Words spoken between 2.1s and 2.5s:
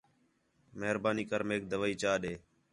ݙے